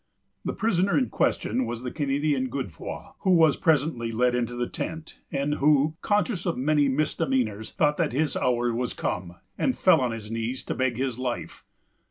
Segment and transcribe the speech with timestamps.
[0.43, 5.19] The prisoner in question was the Canadian Godefroy, who was presently led into the tent;
[5.31, 10.09] and who, conscious of many misdemeanors, thought that his hour was come, and fell on
[10.11, 11.63] his knees to beg his life.